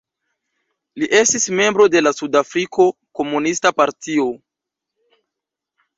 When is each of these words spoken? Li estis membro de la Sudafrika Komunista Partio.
Li 1.01 1.09
estis 1.17 1.45
membro 1.59 1.85
de 1.95 2.01
la 2.05 2.13
Sudafrika 2.21 2.89
Komunista 3.21 3.73
Partio. 3.83 4.29